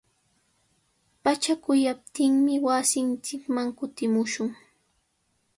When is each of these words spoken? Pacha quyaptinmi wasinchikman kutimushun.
Pacha 1.23 1.53
quyaptinmi 1.63 2.55
wasinchikman 2.65 3.67
kutimushun. 3.77 4.49